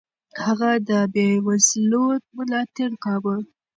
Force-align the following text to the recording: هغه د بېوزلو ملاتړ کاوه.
هغه 0.43 0.71
د 0.89 0.91
بېوزلو 1.13 2.05
ملاتړ 2.35 2.91
کاوه. 3.03 3.35